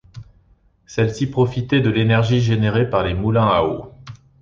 [0.87, 3.93] Celles-ci profitaient de l’énergie générée par les moulins à eau.